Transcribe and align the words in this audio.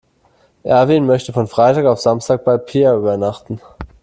Erwin 0.63 1.05
möchte 1.05 1.31
von 1.31 1.45
Freitag 1.45 1.85
auf 1.85 1.99
Samstag 1.99 2.43
bei 2.43 2.57
Peer 2.57 2.95
übernachten. 2.95 3.61